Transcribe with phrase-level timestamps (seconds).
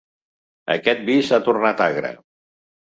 [0.77, 2.15] Aquest vi s'ha tornat agre.